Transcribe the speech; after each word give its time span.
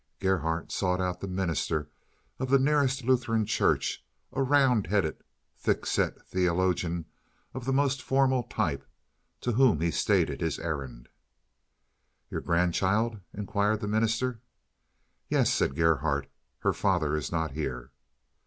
Gerhardt 0.19 0.71
sought 0.71 0.99
out 0.99 1.19
the 1.21 1.27
minister 1.27 1.91
of 2.39 2.49
the 2.49 2.57
nearest 2.57 3.03
Lutheran 3.03 3.45
church, 3.45 4.03
a 4.31 4.41
round 4.41 4.87
headed, 4.87 5.23
thick 5.59 5.85
set 5.85 6.27
theologian 6.27 7.05
of 7.53 7.65
the 7.65 7.71
most 7.71 8.01
formal 8.01 8.41
type, 8.41 8.83
to 9.41 9.51
whom 9.51 9.79
he 9.79 9.91
stated 9.91 10.41
his 10.41 10.57
errand. 10.57 11.07
"Your 12.31 12.41
grandchild?" 12.41 13.19
inquired 13.31 13.79
the 13.79 13.87
minister. 13.87 14.41
"Yes," 15.29 15.53
said 15.53 15.75
Gerhardt, 15.75 16.25
"her 16.61 16.73
father 16.73 17.15
is 17.15 17.31
not 17.31 17.51
here." 17.51 17.91